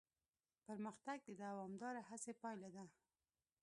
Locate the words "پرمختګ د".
0.67-1.29